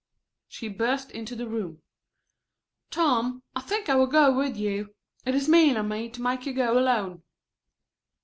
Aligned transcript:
She 0.47 0.67
burst 0.67 1.11
into 1.11 1.35
the 1.35 1.47
room. 1.47 1.83
"Tom, 2.89 3.43
I 3.55 3.61
think 3.61 3.87
I 3.87 3.93
will 3.93 4.07
go 4.07 4.35
with 4.35 4.57
you. 4.57 4.95
It 5.27 5.35
is 5.35 5.47
mean 5.47 5.77
of 5.77 5.85
me 5.85 6.09
to 6.09 6.21
make 6.23 6.47
you 6.47 6.53
go 6.53 6.75
alone." 6.75 7.21